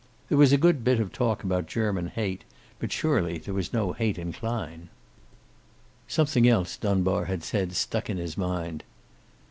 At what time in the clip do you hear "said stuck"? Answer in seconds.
7.43-8.09